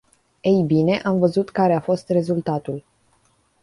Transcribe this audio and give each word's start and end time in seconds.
Ei 0.41 0.63
bine, 0.63 0.99
am 1.03 1.19
văzut 1.19 1.49
care 1.49 1.73
a 1.73 1.79
fost 1.79 2.09
rezultatul. 2.09 2.83